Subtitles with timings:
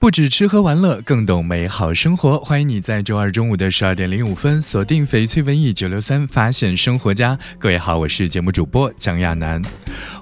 [0.00, 2.38] 不止吃喝玩乐，更懂美好生活。
[2.38, 7.38] 欢迎你在周二中午的十二点零五分锁定翡翠文艺九六三，发现生活家。
[7.58, 9.60] 各位好，我是节目主播蒋亚楠。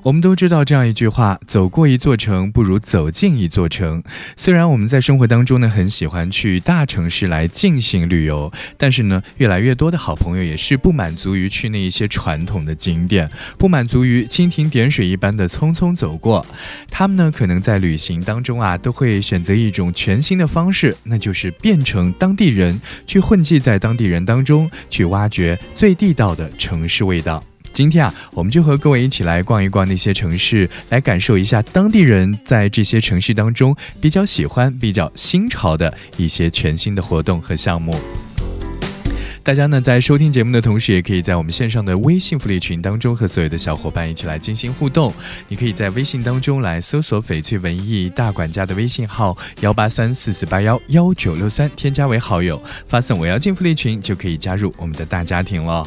[0.03, 4.03] 我们都知道这样一句话：走过一座城，不如走进一座城。
[4.37, 16.45] 虽然我们在生活当中呢，很喜欢去大城市来进行旅游，但是呢，越来越多的好朋友也是不满足于去那一些传统的景点，不满足于蜻蜓点水一般的匆匆走过。
[16.91, 19.69] 他们呢，可能在旅行当中啊，都会选择一。
[19.79, 27.41] 种全新的方式，那就是变成当地人，去混迹在当地人当中，去挖掘最地道的城市味道。
[27.79, 37.95] 今天啊，我们就和各位一起来逛一逛那些城市，来感受一下当地人在这些城市当中比较喜欢、比较新潮的一些全新的活动和项目。
[39.45, 45.15] 大家呢在收听节目的同时，也可以在我们线上的微信福利群当中和所有的小伙伴一起来进行互动。
[45.47, 55.87] 你可以在微信当中来搜索“翡翠文艺大管家”的微信号幺八三四四八幺幺九六三，添加为好友，发送“我要进福利群”就可以加入我们的大家庭了。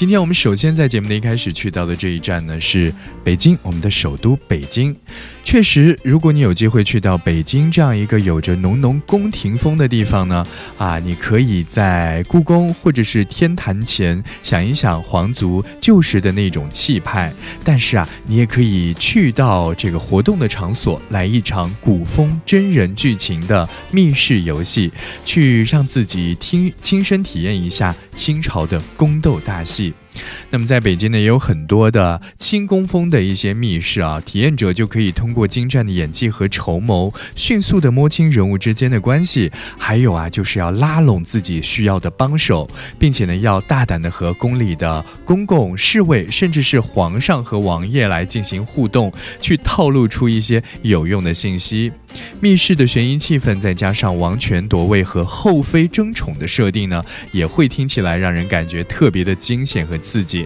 [0.00, 2.90] 今天我们首先在节目的一开始去到的这一站呢是
[3.22, 4.96] 北京，我们的首都北京。
[5.44, 10.46] 确实，如果你有机会去到北京这样一个有着浓浓宫廷风的地方呢，
[10.78, 17.30] 啊，你可以在故宫或者是天坛前想一想皇族旧时的那种气派。
[17.62, 24.90] 但是啊，你也可以去到这个活动的场所，来一场古风真人剧情的密室游戏，
[25.26, 29.89] 去让自己听亲身体验一下清朝的宫斗大戏。
[29.90, 29.94] России
[30.50, 39.50] –那么在北京呢，也有很多的清宫风的一些密室啊，体验者就可以通过精湛的演技和筹谋，迅速的摸清人物之间的关系。
[39.78, 42.68] 还有啊，就是要拉拢自己需要的帮手，
[42.98, 51.92] 并且呢，要大胆的和宫里的公公、侍卫，甚至是皇上和王爷来进行互动，去透露出一些有用的信息。
[52.40, 60.44] 密室的悬疑气氛，再加上王权夺位和后妃争宠的设定呢，也会听起来让人感觉特别的惊险和刺激。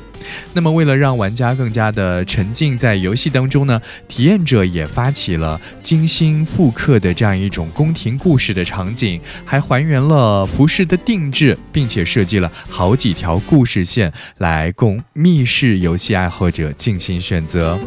[0.52, 17.78] 那么，为了让玩家更加的沉浸在游戏当中呢，体验者也发起了精心复刻的这样一种宫廷故事的场景，还还原了服饰的定制，并且设计了好几条故事线来供密室游戏爱好者进行选择。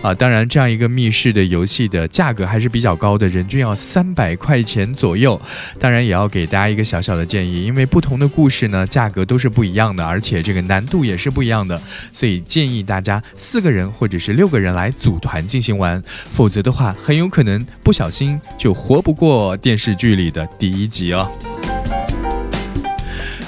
[0.00, 3.18] 啊，当然，这样一个密室的游戏的价格还是比较高。
[3.18, 5.40] 的人均要三百块钱左右，
[5.80, 11.80] 当然也要给大家一个小小的建议，因为不同的故事呢，价格都是不一样的，而且这个难度也是不一样的，
[12.12, 21.28] 所以建议大家四个人或者是六个人来组团进行玩，否则的话，很有可能不小心就活不过电视剧里的第一集哦。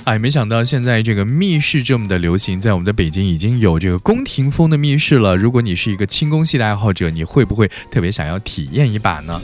[0.04, 5.37] 哎，没想到现在这个密室这么的流行，在我们的北京已经有这个宫廷风的密室了。
[5.37, 9.41] 如果你是一个轻宫戏的爱好者，你会不会特别想要体验一把呢？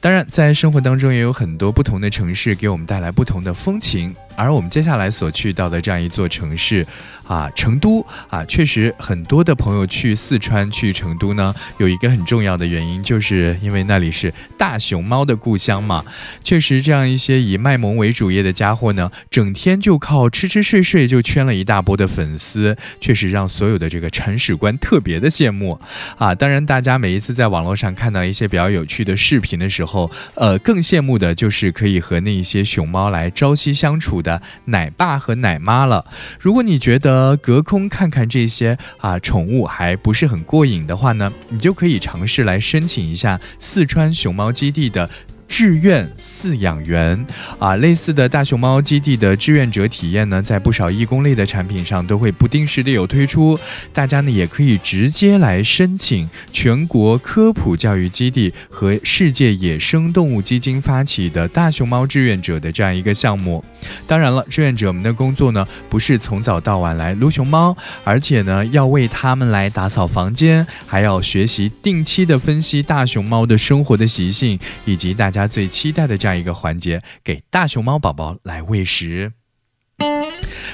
[0.00, 4.14] 当然，在生活当中也有很多不同的城市给我们带来不同的风情。
[4.36, 6.86] 而我们接下来所去到的这样一座城市，
[7.26, 16.04] 啊，成都啊，确实很多的朋友去四川去成都呢，有一个很重要的原因，就是因为那里是大熊猫的故乡嘛。
[16.42, 25.78] 确实，这样一些以卖萌为主业的家伙呢，整天就靠吃吃睡睡就圈了一大波的粉丝，确实让所有的这个铲屎官特别的羡慕
[26.18, 26.34] 啊。
[26.34, 34.23] 当然，大家每一次在网络上看到一些比较有趣的视频的时候，呃，更羡慕的就是可以和那一些熊猫来朝夕相处。
[34.24, 36.04] 的奶爸和奶妈了。
[36.40, 45.08] 如果你觉得隔空看看这些啊宠物还不是很过瘾的话呢，你就可以尝试来申请一下四川熊猫基地的。
[45.46, 47.24] 志愿饲养员
[47.58, 53.58] 啊，类似的大熊猫基地的志愿者体验呢，在不少义工类的产品上都会不定时的有推出。
[53.92, 63.62] 大家呢也可以直接来申请全国科普教育基地和世界野生动物基金发起的大熊猫志愿者的这样一个项目。
[64.06, 75.33] 当然了，志愿者们的工作呢，不是从早到晚来撸熊猫，而且呢要为他们来打扫房间，还要学习定期的分析大熊猫的生活的习性以及大。
[75.34, 79.32] 家最期待的这样一个环节，给大熊猫宝宝来喂食。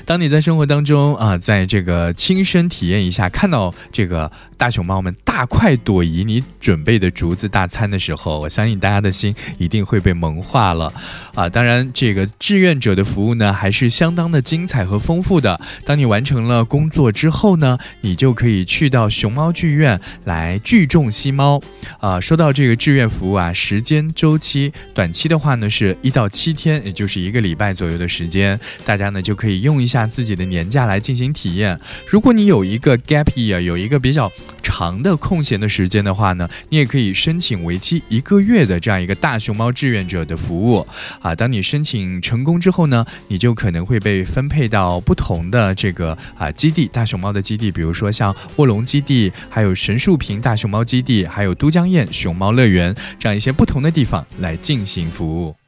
[0.04, 10.92] 当你在生活当中啊，在这个亲身体验一下，看到这个大熊猫们大快朵颐你准备的竹子大餐的时候，我相信大家的心一定会被萌化了
[11.34, 11.48] 啊！
[11.48, 15.60] 当然，这个志愿者的服务呢，还是相当的精彩和丰富的。
[15.84, 21.60] 当你完成了工作之后呢，你就可以去到熊猫剧院来聚众吸猫
[22.00, 22.18] 啊。
[22.18, 29.89] 说到这个志愿服务啊，时间周期短期的话呢，是一到七天，也就是一个礼拜左右的时间，大家呢就可以用一。
[29.90, 31.78] 下自己的年假来进行体验。
[32.06, 34.30] 如果你有一个 gap year，有一个比较
[34.62, 40.86] 长的空闲的时间的话呢，你也可以申请为期一个月的这样一个大熊猫志愿者的服务
[41.20, 41.34] 啊。
[41.34, 55.59] 当你申请成功之后呢，你就可能会被分配到不同的这个啊基地，大熊猫的基地，比如说像卧龙基地，还有神树坪大熊猫基地，还有都江堰熊猫乐园这样一些不同的地方来进行服务。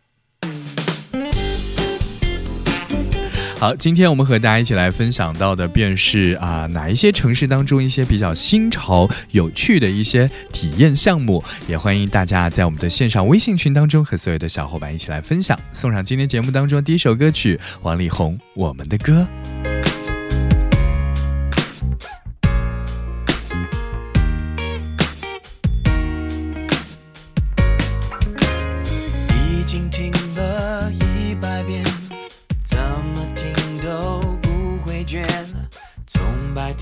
[3.63, 15.57] 好，今天我们和大家一起来分享到的便是啊，哪一些城市当中一些比较新潮、有趣的一些体验项目，也欢迎大家在我们的线上微信群当中和所有的小伙伴一起来分享。
[15.73, 19.25] 送上今天节目当中第一首歌曲，王力宏《我们的歌》。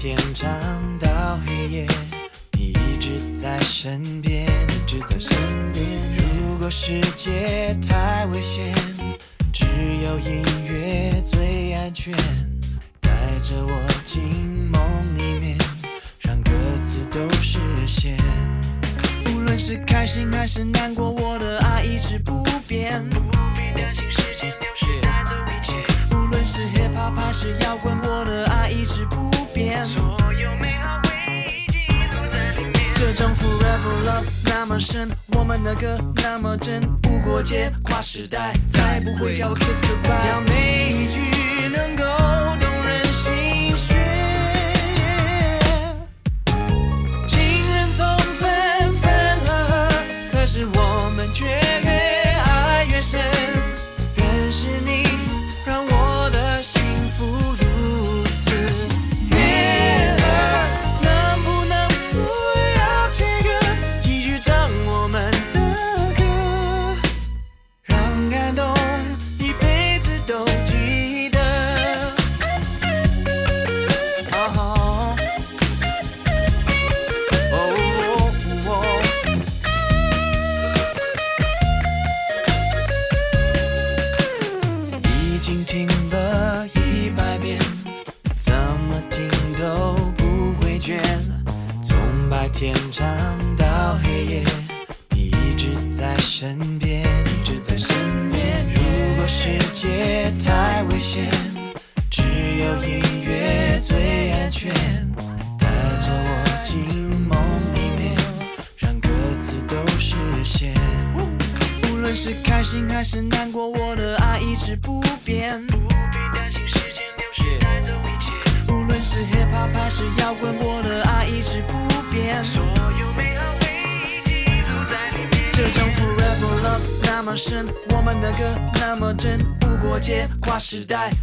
[0.00, 0.48] 天长
[0.98, 1.86] 到黑夜，
[2.52, 5.36] 你一直在身边，一直在身
[5.74, 5.84] 边。
[6.16, 8.72] 如果世界太危险，
[9.52, 9.66] 只
[10.02, 12.14] 有音乐最安全。
[12.98, 13.10] 带
[13.42, 14.22] 着我进
[14.72, 14.80] 梦
[15.14, 15.58] 里面，
[16.20, 16.50] 让歌
[16.82, 18.16] 词都实现。
[19.26, 23.06] 无论是开心还是难过，我的爱一直不变。
[23.10, 23.20] 不
[23.54, 23.69] 必
[27.14, 29.84] 怕是摇滚，我的爱一直不变。
[29.86, 31.10] 所有美好回
[31.46, 32.74] 忆记录在里面。
[32.94, 40.28] 这种 forever love 那么深，我们的歌那么真，无国界，跨时代，再不会叫我 kiss goodbye。
[40.28, 41.20] 要每一句
[41.68, 42.04] 能够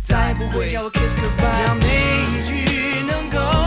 [0.01, 1.67] 再不会叫我 kiss goodbye。
[1.67, 1.87] 要每
[2.31, 3.66] 一句能够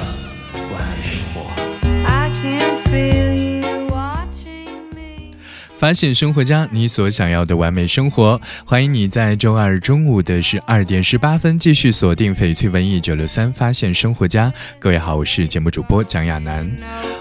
[5.81, 8.39] 发现生活家，你所想要的完美生活。
[8.65, 14.53] 欢迎你在周二中午的十二点十八分继续锁定翡翠文艺九六三，发现生活家。
[14.77, 16.71] 各位好，我是节目主播蒋亚楠。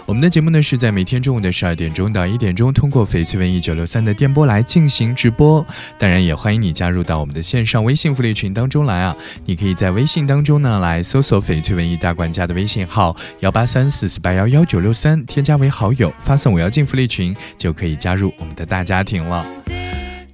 [0.05, 5.67] 我们的节目呢是在每天中午的十二点钟到一点钟，通过翡翠文艺九六三的电波来进行直播。
[5.99, 9.17] 当然，也欢迎你加入到我们的线上微信福利群当中来啊！
[9.47, 19.45] 你可以在微信当中呢来搜索翡翠文艺大管家的微信号幺八三四四八幺幺九六三，添加为好友，发送我要进福利群，就可以加入我的大家庭了。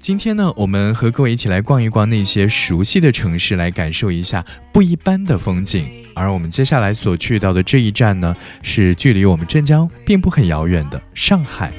[0.00, 5.88] 今天呢，我们和各位一起来逛一逛那些熟悉的城市，来感受一下不一般的风景。
[6.14, 11.72] 而我们接下来所去到的这一站呢，是距离我们镇江并不很遥远的上海。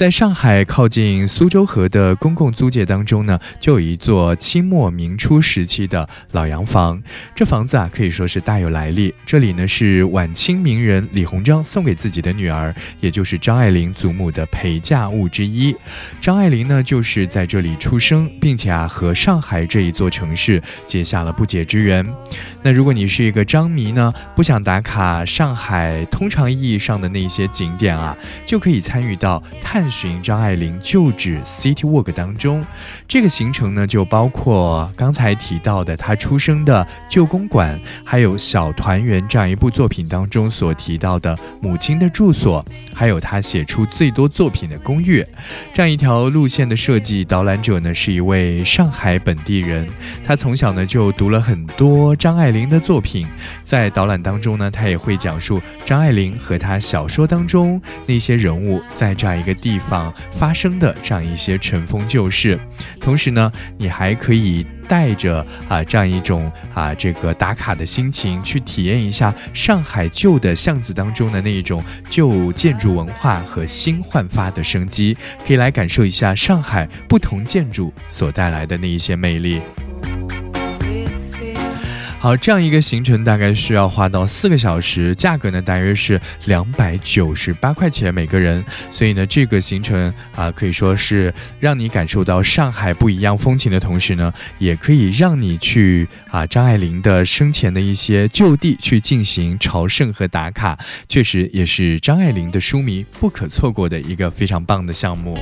[0.00, 7.02] 在上海靠近苏州河的公共租界当中呢，就有一座清末明初时期的老洋房。
[7.34, 9.14] 这房子啊，可以说是大有来历。
[9.26, 15.76] 这里呢是晚清名人李鸿章送给自己的女儿，也就是张爱玲祖母的陪嫁物之一。
[16.18, 22.02] 张爱玲呢，就是在这里出生，并且啊和上海这一座城市结下了不解之缘。
[22.62, 28.16] 那如果你是一个张迷呢，不想打卡上海通常意义上的那些景点啊，
[28.46, 32.64] 就可以参与到探寻张爱玲旧址 City Walk 当中。
[33.08, 45.26] 这个行程呢，就包括刚才提到的她出生的旧公馆，还有《小团圆》这样一部作品当中所提到的母亲的住所，还有她写出最多作品的公寓。
[45.74, 49.88] 这样一条路线的设计，导览者呢是一位上海本地人，
[50.24, 53.26] 他从小呢就读了很多张爱玲的作品，
[53.64, 62.58] 在导览当中呢，他也会讲述张爱玲和她小说当中那些人物在这样一个地方发生的这样一些尘封旧事。
[63.00, 79.60] 同时呢，你还可以带着啊这样一种啊这个打卡的心情，去体验一下上海旧的巷子当中的那一种旧建筑文化和新焕发的生机，可以来感受一下上海不同建筑所带来的那一些魅力。
[82.22, 105.38] 好，这样一个行程大概需要花到四个小时，价格呢大约是两百九十八块钱每个人，所以呢这个行程啊、可以说是让你感受到上海不一样风情的同时呢，也可以让你去啊张爱玲的生前的一些旧地去进行朝圣和打卡，确实也是张爱玲的书迷不可错过的一个非常棒的项目。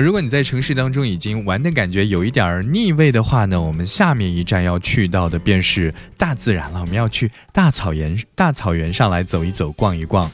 [0.00, 6.80] 如果你在城市当中已经玩的感觉有一点儿腻味的话呢，我们下面一站要去到的便是大自然了。
[6.80, 10.30] 我们要去大草原，大草原上来走一走、逛一逛。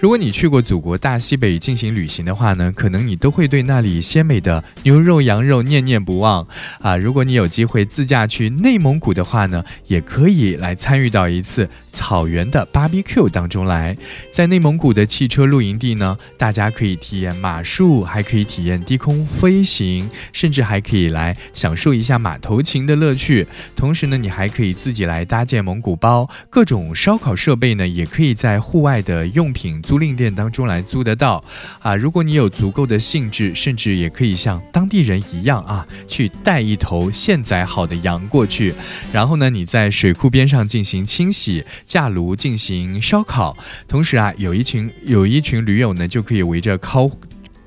[0.00, 6.46] 如果你去过祖国大西北进行旅行的话呢，可能你都会对那里鲜美的牛肉、羊肉念念不忘
[6.80, 6.96] 啊。
[6.96, 13.96] 如果你有机会自驾去内蒙古的话呢，也可以来参与到一次草原的 BBQ 当中来。
[14.32, 23.46] 在内蒙古的汽车露营地呢，大家可以体验马术，还可以体验低空飞行，甚至还可以来享受一下马头琴的乐趣。
[23.76, 31.44] 同时呢，你还可以自己来搭建蒙古包，各种烧烤设备呢，也可以在户外的用品租赁店当中来租得到。
[31.80, 38.72] 啊，如果你有足够的兴致，甚至也可以像当地人一样啊，去带一头现宰好的羊过去，
[39.12, 43.54] 然后呢，你在水库边上进行清洗，架炉进行烧烤，
[43.86, 47.10] 同时啊，有一群有一群驴友呢，就可以围着烤。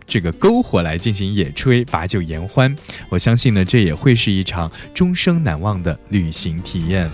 [0.08, 2.74] 这个篝火来进行野炊、把酒言欢，
[3.10, 7.10] 我相信呢，这也会是一场终生难忘的旅行体验。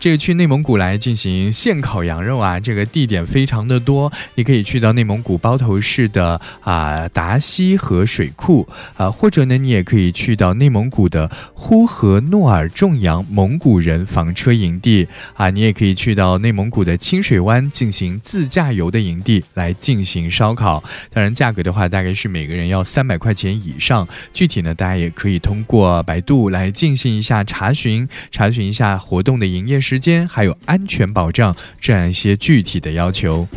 [0.00, 8.66] 这个去内蒙古来进行现烤羊肉啊，这个地点非常的多，你可以去到内蒙古包头市的啊达西河水库
[8.96, 20.82] 啊，或者呢，你也可以去到内蒙古的呼和诺尔重洋蒙古人房车营地啊，你也可以去到内蒙古的清水湾进行自驾游的营地来进行烧烤。
[21.12, 33.48] 当然，价格的话大概是每个人要三百块钱以上，具体呢，大家也可以通过百度来进行一下查询，查询一下活动的营业时时间，还有安全保障这样一些具体的要求。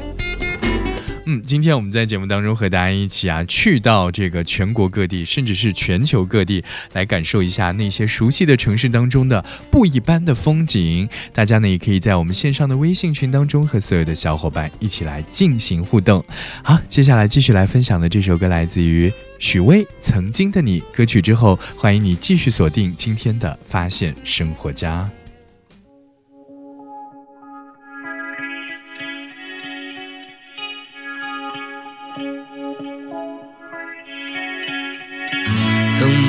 [1.25, 6.63] 嗯，今天我们在节目当中和大家一起啊，去到这个全国各地，甚至是全球各地，
[6.93, 11.07] 来感受一下那些熟悉的城市当中的不一般的风景。
[11.31, 16.25] 大家呢，也可以在我们线上的微信群当中和所有的小伙伴一起来进行互动。
[16.63, 25.07] 好，接下来继续来分享的这首歌来自于许巍《曾经的你》歌曲之后，欢迎你继续锁定今天的发现生活家。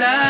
[0.00, 0.29] vida.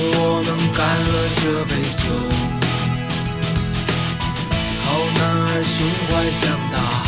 [0.00, 2.02] 我们干了这杯酒，
[4.82, 4.86] 好
[5.18, 6.08] 男儿胸怀
[6.38, 7.06] 像大海，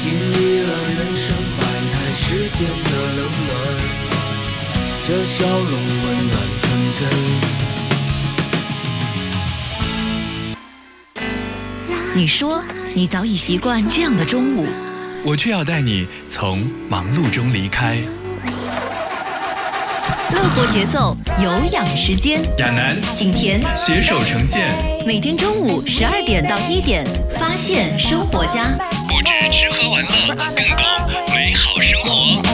[0.00, 1.24] 经历了人生
[1.56, 1.60] 百
[1.92, 3.50] 态世间的冷暖，
[5.06, 6.64] 这笑容温暖纯
[6.98, 7.00] 真。
[12.14, 12.62] 你说
[12.94, 14.66] 你早已习惯这样的中午，
[15.24, 18.02] 我却要带你从忙碌中离开。
[20.40, 22.40] 乐活节奏，有氧时间。
[22.56, 24.74] 亚楠景甜携手呈现，
[25.04, 27.04] 每天中午十二点到一点，
[27.38, 28.74] 发现生活家。
[29.06, 30.86] 不止吃喝玩乐，更懂
[31.34, 32.49] 美好生活。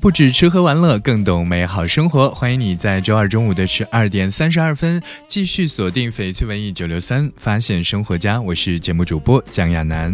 [0.00, 2.30] 不止吃喝玩乐，更懂美好生活。
[2.30, 8.40] 欢迎你在周二中午的十二点三十二分继续锁定翡翠文艺九六三，发现生活家。
[8.40, 10.10] 我是节目主播蒋亚楠。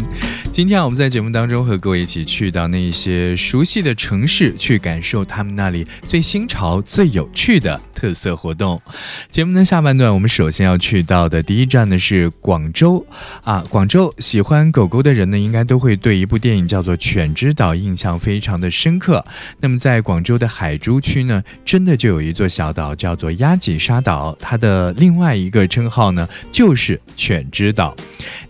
[0.50, 8.82] 今天，我们在节目当中和各位一起去到那些熟悉的城市，去感受他们那里最新潮、最有趣的特色活动。
[9.30, 13.06] 节目的下半段，我们首先要去到的第一站呢是广州
[13.44, 13.64] 啊。
[13.68, 19.24] 广州喜欢狗狗的人呢，应该都会对一部电影叫做《犬之岛》印象非常的深刻。
[19.60, 27.96] 那么在广州的海珠区呢，真的就有一座小岛叫做鸭脊沙岛，它的另外一个称号呢就是犬之岛。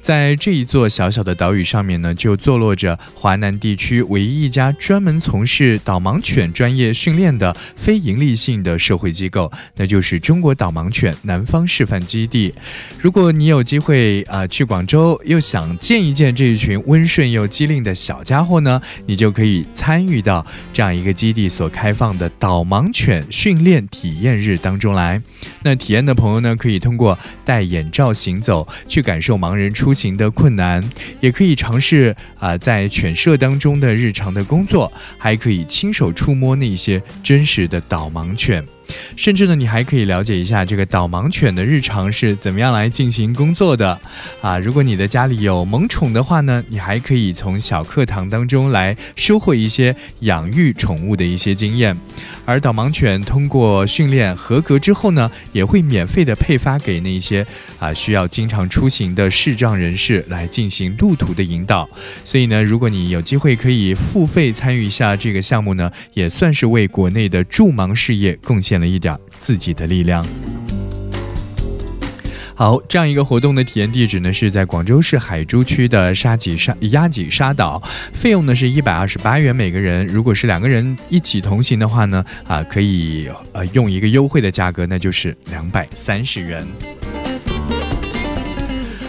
[0.01, 12.55] 在这一座小小的岛屿上面呢，就坐落着华南地区唯一一家专门从事导盲犬专业训练的非营利性的社会机构，那就是中国导盲犬南方示范基地。
[13.01, 25.21] 如果你有机会啊、去广州，又想见一见这一群温顺又机灵的小家伙呢，你就可以参与到这样一个基地所开放的导盲犬训练体验日当中来。
[25.63, 30.85] 那体验的朋友呢，可以通过戴眼罩行走，去感受盲人出行的困难，
[31.21, 38.63] 也可以尝试啊、在犬舍当中的日常的工作，还可以亲手触摸那些真实的导盲犬。
[39.17, 43.99] 甚至呢，你还可以了解一下这个导盲犬的日常是怎么样来进行工作的
[44.41, 44.59] 啊。
[44.59, 51.97] 如果你的家里有萌宠的话呢，你还可以从小课堂当中来收获一些养育宠物的一些经验。
[52.45, 57.45] 而导盲犬通过训练合格之后呢，也会免费的配发给那些
[57.79, 61.89] 啊需要经常出行的视障人士来进行路途的引导。
[62.25, 70.25] 所以呢，如果你有机会可以付费参与一下这个项目呢，也算是为国内的助盲事业贡献了一点自己的力量。
[72.55, 77.83] 好，这样一个活动的体验地址呢是在广州市海珠区的沙脊沙鸭脊沙岛，
[78.15, 80.07] 费用呢是一百二十八元每个人。
[80.07, 86.67] 如果是两个人一起同行的话呢，啊，可以呃用一个优惠的价格，那就是两百三十元。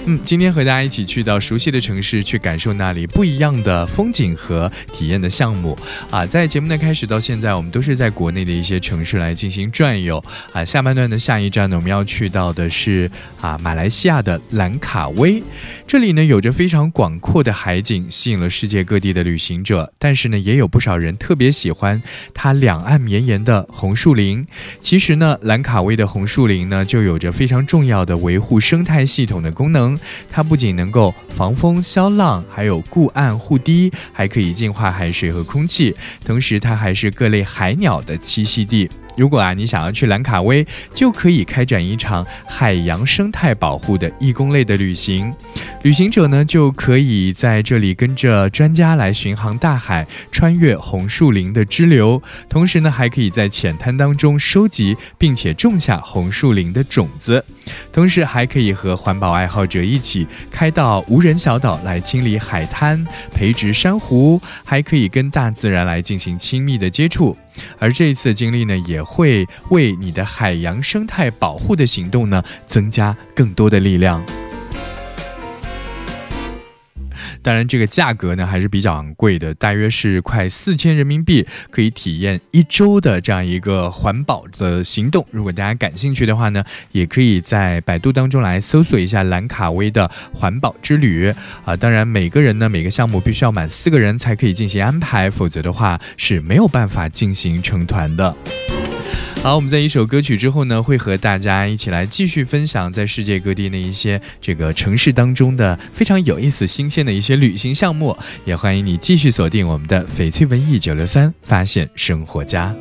[0.09, 5.77] 嗯，今天和大家一起去到熟悉的城市，去感受那里不一样的风景和体验的项目
[6.09, 6.25] 啊。
[6.25, 10.63] 在节目的开始到现在，我们都是在国内的一些城市来进行转悠啊。
[10.63, 15.43] 下半段的下一站呢，我们要去到的是啊马来西亚的兰卡威，
[15.85, 19.91] 这里呢有着非常广阔的海景，吸引了世界各地的旅行者。
[19.99, 22.01] 但是呢，也有不少人特别喜欢
[22.33, 24.47] 它两岸绵延的红树林。
[24.81, 29.96] 其实呢，兰卡威的红树林呢，就有着非常重要的维护生态系统的功能。
[30.29, 35.95] 它不仅能够防风消浪，还有固岸护堤，还可以净化海水和空气。
[36.25, 38.89] 同时，它还是各类海鸟的栖息地。
[39.17, 45.33] 如果啊你想要去兰卡威，就可以开展一场海洋生态保护的义工类的旅行。
[45.81, 57.43] 旅行者呢就可以在这里跟着专家来巡航大海，穿越红树林的支流，同时呢还可以在浅滩当中收集并且种下红树林的种子，
[57.91, 63.03] 同时还可以和环保爱好者一起开到无人小岛来清理海滩、
[63.33, 67.35] 培植珊瑚，还可以跟大自然来进行亲密的接触。
[67.79, 74.23] 而这一次的经历呢，也会为你的海洋生态保护的行动呢，增加更多的力量。
[77.47, 85.25] 当然，这个价格呢还是比较昂贵的，大约是快四千人民币，可以体验一周的这样一个环保的行动。
[85.31, 91.33] 如果大家感兴趣的话呢，也可以在百度当中来搜索一下兰卡威的环保之旅
[91.63, 91.73] 啊。
[91.77, 98.35] 当然，每个人呢每个项目必须要满四个人才可以进行安排，否则的话是没有办法进行成团的。
[99.43, 108.17] 好，我们在一首歌曲之后呢，会和大家一起来继续分享在世界各地的一些这个城市当中的非常有意思、新鲜的一些旅行项目。
[108.43, 112.75] 也欢迎你继续锁定我们的翡翠文艺九六三，发现生活家。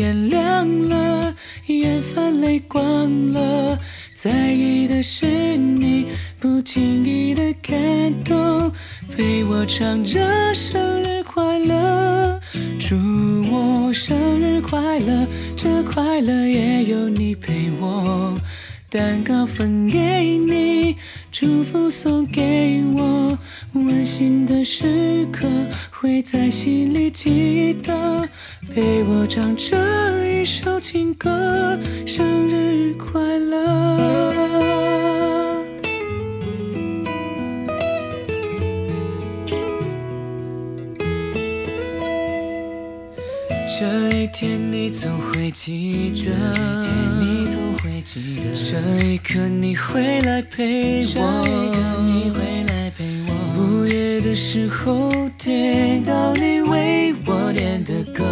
[0.00, 1.36] 点亮了，
[1.66, 3.78] 眼泛泪光了，
[4.14, 6.06] 在意的是你，
[6.38, 7.78] 不经意的感
[8.24, 8.72] 动，
[9.14, 12.40] 陪我唱着生日快乐。
[12.78, 12.96] 祝
[13.52, 18.34] 我生日快乐，这快乐也有你陪我。
[18.88, 20.96] 蛋糕分给你，
[21.30, 23.38] 祝福送给我，
[23.74, 25.46] 温馨的时刻
[26.00, 28.26] 会在心里记得。
[28.74, 29.76] 陪我唱这
[30.24, 34.00] 一首情歌，生日快乐。
[43.78, 51.42] 这一天你总会记得，这一天你总会记得，这一刻你会来陪我，
[53.90, 58.24] 夜的时候听到你为我点的歌，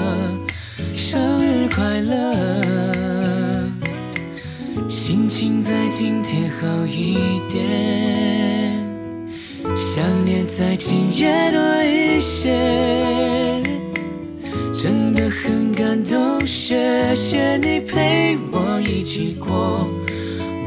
[0.97, 3.69] 生日快乐，
[4.89, 7.17] 心情在今天好一
[7.51, 8.79] 点，
[9.77, 13.61] 想念在今夜多一些。
[14.73, 19.89] 真的很感动，谢谢你陪我一起过，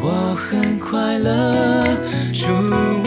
[0.01, 1.83] 我很快乐。
[2.33, 2.47] 祝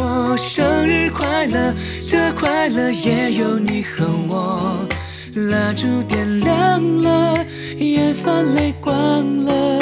[0.03, 1.75] 我生日快乐，
[2.07, 4.87] 这快乐也有你和我。
[5.35, 7.45] 蜡烛点亮了，
[7.79, 9.81] 眼泛泪光了，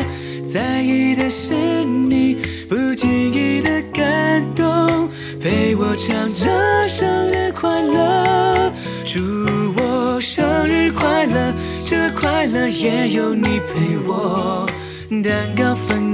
[0.51, 8.73] 在意的是你，不经意的感动，陪我唱着生日快乐。
[9.05, 9.21] 祝
[9.77, 11.53] 我生日快乐，
[11.87, 14.67] 这快乐也有你陪我。
[15.23, 16.12] 蛋糕分，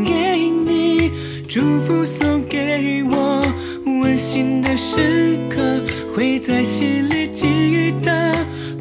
[1.49, 3.43] 祝福送给我，
[4.03, 5.59] 温馨的时刻
[6.15, 8.35] 会在心里记得，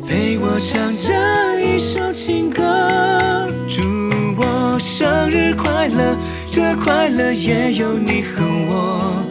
[0.06, 2.62] 陪我唱这一首情歌。
[3.69, 3.88] 祝
[4.38, 6.17] 我生日快乐，
[6.51, 9.23] 这快乐也有你和我。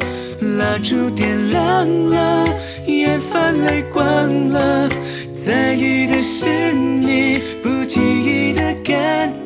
[0.57, 2.49] 蜡烛点亮了，
[2.87, 4.89] 眼泛泪光了，
[5.35, 9.31] 在意的是你，不经意的感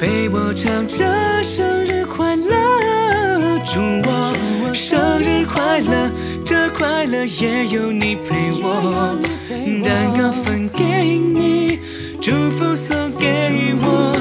[0.00, 1.04] 陪我唱着
[1.42, 6.10] 生日快乐，祝我生日快乐，
[6.42, 9.18] 这快乐也有你陪我，
[9.84, 11.80] 蛋糕分给你，
[12.18, 14.16] 祝福送给我，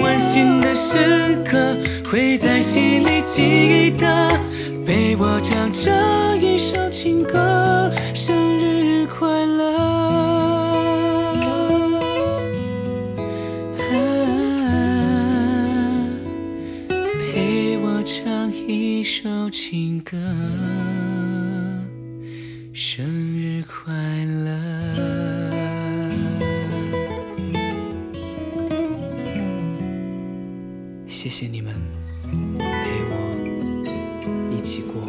[0.00, 1.76] 温馨的时刻
[2.08, 4.06] 会在心里记得。
[4.86, 7.90] 陪我唱这一首情歌，
[20.08, 20.16] 歌，
[22.72, 24.56] 生日快乐。
[31.08, 31.74] 谢谢你们
[32.22, 32.68] 陪
[33.10, 35.02] 我一起过。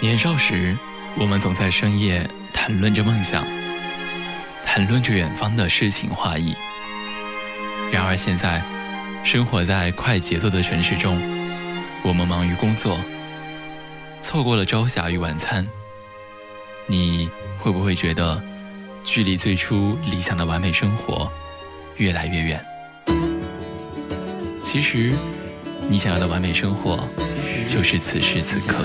[0.00, 0.76] 年少时，
[1.18, 3.44] 我们总在深夜谈论着梦想，
[4.64, 6.54] 谈论着远方的诗情画意。
[7.90, 8.62] 然而现在，
[9.24, 11.18] 生活在快节奏的城市中，
[12.02, 12.98] 我们忙于工作，
[14.20, 15.66] 错过了朝霞与晚餐。
[16.86, 18.42] 你会不会觉得，
[19.04, 21.30] 距离最初理想的完美生活
[21.96, 22.62] 越来越远？
[24.62, 25.14] 其实，
[25.88, 27.08] 你想要的完美生活，
[27.66, 28.84] 就是此时此刻。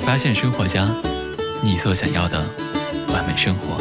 [0.00, 0.88] 发现生活家，
[1.62, 2.44] 你所想要的
[3.12, 3.80] 完美生活。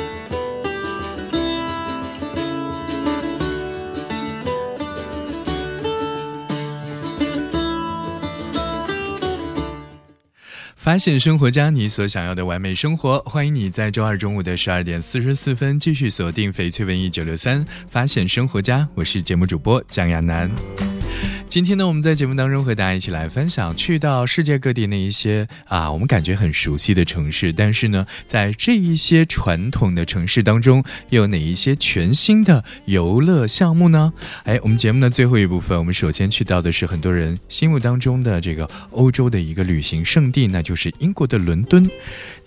[10.90, 13.20] 发现生活家，你所想要的完美生活。
[13.20, 20.50] 欢迎你在周二中午的十二点四十四分继续锁定翡翠文艺九六三，发现生活家，我是节目主播蒋亚楠。
[21.50, 34.14] 今天呢，我们在节目当中和大家一起来分享去到世界各地那一些啊，我们感觉很熟悉的城市，但是呢，在这一些传统的城市当中，又有哪一些全新的游乐项目呢？
[34.44, 41.90] 哎，我们节目的最后一部分，我们首先去到的是很多人心目当中的这个欧洲的一个旅行胜地，那就是英国的伦敦。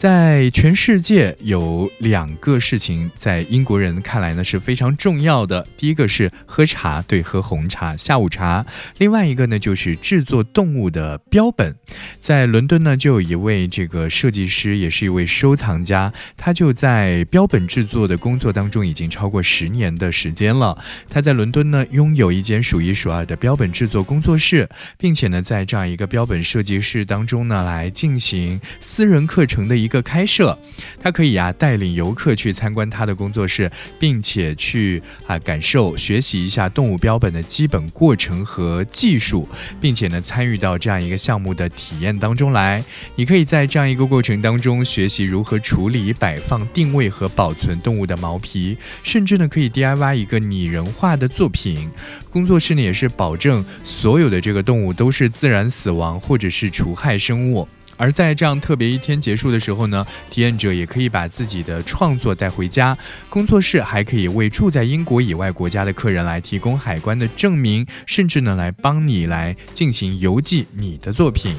[0.03, 5.65] 在全世界有两个事情，在英国人看来呢是非常重要的。
[5.77, 8.67] 第一个是喝茶，对，喝红茶、下午茶；
[8.99, 11.77] 另外一个呢就是制作动物的标本。
[12.19, 20.77] 在伦敦呢，就有一位这个设计师，也是一位收藏家，他就在标本制作的工作当中已经超过十年的时间了。
[21.09, 30.59] 他在伦敦呢拥有一间数一数二的标本制作工作室，并且呢在这样一个标本设计室当中呢来进行私人课程的一个开设。
[30.99, 39.47] 他可以啊带领游客去参观他的工作室，并且去啊感受、学习一下动物标本的基本过程和技术，
[39.81, 42.83] 并且呢参与到这样一个项目的体验当中来。
[43.17, 51.91] 你可以在这样一个过程当中学习如何处理、摆放、定位和保存动物的毛皮，甚至呢可以 DIY 一个拟人化的作品。
[52.31, 57.69] 工作室呢也是保证所有的这个动物都是自然死亡或者是除害生物。
[57.97, 62.97] 而在这样特别一天结束的时候呢，体验者也可以把自己的创作带回家，
[63.29, 71.55] 工作室还可以为住在英国以外国家的客人来提供海关的证明，甚至呢来帮你来进行邮寄你的作品。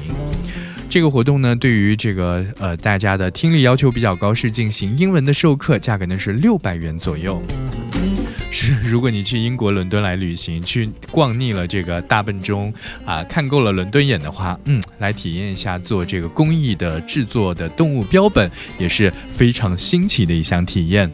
[0.90, 7.42] 这个活动呢，对于这个呃大家的听力要求比较高，是进行英文的授课，价格呢是六百元左右。
[8.54, 12.72] 是， 如果你去英国伦敦来旅行，去逛腻了这个大笨钟
[13.04, 21.10] 啊，看够了伦敦眼的话，嗯，来体验一下做这个工艺的制作的动物标本，也是非常新奇的一项体验。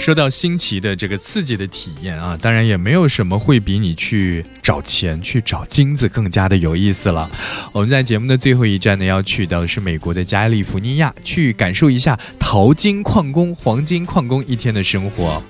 [0.00, 7.30] 说到新奇的这个刺激的体验啊，当然也没有什么会比你去找钱、去找金子更加的有意思了。
[7.70, 15.42] 我们在节目的最后一站呢，要去到的是美国的加利福尼亚，去感受一下淘金矿工、黄金矿工一天的生活。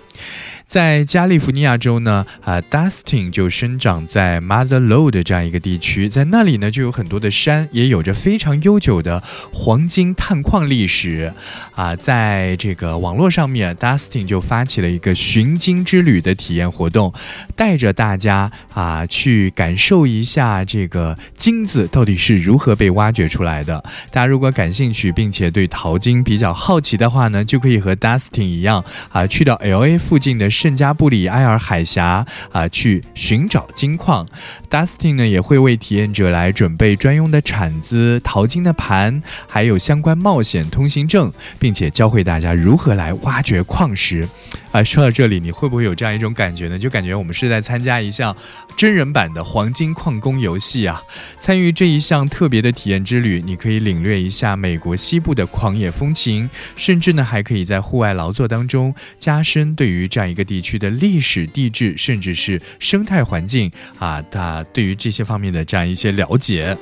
[0.71, 9.21] 在加利福尼亚州呢，啊，Dustin 就生长在 Mother Lode 这样一个地区，在那里呢就有很多的山，也有着非常悠久的
[9.53, 11.35] 黄金探矿历史。
[11.75, 17.13] 啊，在这个网络上面，Dustin 就发起了一个寻金之旅的体验活动，
[17.57, 23.83] 带着大家啊去感受一下这个金子到底是如何被挖掘出来的。
[24.13, 34.27] 大家如果感兴趣，并且对淘金比较好奇的话呢，就可以和 Dustin 一样啊，去到 LA 附近的圣加布里埃尔海峡啊，去寻找金矿。
[34.69, 44.29] Dustin 呢也会为体验者来准备专用的铲子、淘金的盘，还有相关冒险通行证，并且教会大家如何来挖掘矿石。
[44.73, 46.79] 啊，说到这里，你会不会有这样一种感觉呢？
[46.79, 48.37] 就感觉我们是在参加一项
[48.77, 51.03] 真人版的黄金矿工游戏啊！
[51.41, 66.77] 参与这一项特别的体验之旅，你可以领略一下美国西部的狂野风情，甚至呢还可以在户外劳作当中加深对于这样一个地区的历史、地质，甚至是生态环境啊，它对于这些方面的这样一些了解。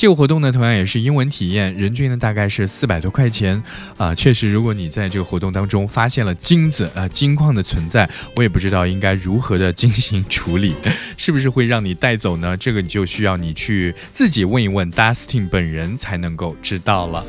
[0.00, 3.62] 这个活动呢，同样也是英文体验，人均呢大概是四百多块钱
[3.98, 4.14] 啊。
[4.14, 10.74] 确实，如果你在这个活动当中发现了金子啊、金矿的存在，我也不知道应该如何的进行处理，
[11.18, 12.56] 是不是会让你带走呢？
[12.56, 17.22] 这个你就需要你去自己问一问 Dustin 本人才能够知道了。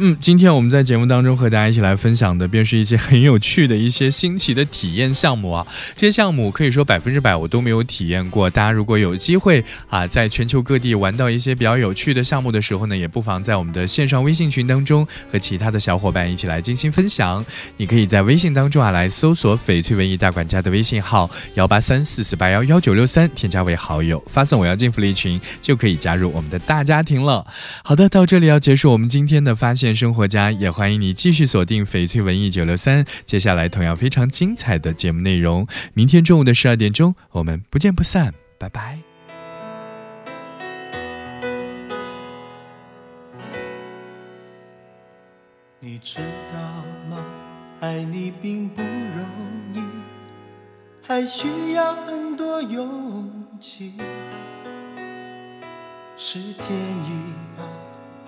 [0.00, 5.66] 嗯，今天我们在节目当中和大家一起来分享的，便是一些很有趣的一些新奇的体验项目啊。
[5.96, 8.48] 这些项目可以说百分之百我都没有体验过。
[8.48, 17.44] 大家如果有机会啊，在全球各地玩到一些比较有趣的项目的时候呢，也不妨在我们的线上微信群当中和其他的小伙伴一起来精心分享。
[17.76, 27.44] 你可以在微信当中啊来搜索“翡翠文艺大管家”的微信号幺八三四四八幺幺九六三，添加为好友，发送“我要进福利群”就可以加入我们的大家庭了。
[27.82, 38.98] 好的，到这里要结束我们今天的发现生活家，也欢迎你继续锁定翡翠文艺九六三，接下来同样非常精彩的节目内容，明天中午的十二点钟，我们不见不散，拜拜。
[45.80, 46.18] 你知
[46.52, 46.58] 道
[47.08, 47.24] 吗？
[47.80, 49.24] 爱你并不容
[49.72, 49.80] 易，
[51.00, 53.92] 还需要很多勇气。
[56.16, 57.32] 是天意，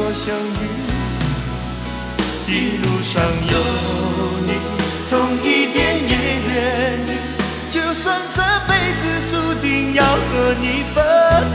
[0.00, 0.62] 我相遇。
[2.46, 3.20] 一路上
[3.50, 3.54] 有
[4.46, 4.50] 你，
[5.10, 5.76] 痛一点
[6.08, 6.14] 也
[6.48, 6.54] 愿
[7.08, 7.10] 意，
[7.68, 10.96] 就算这辈子注定要和你分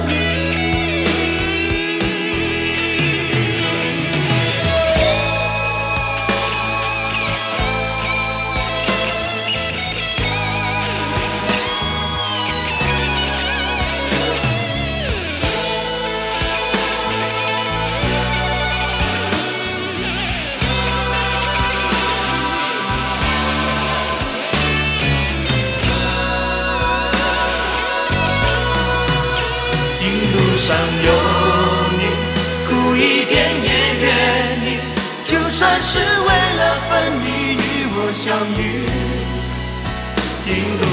[0.07, 0.32] 离。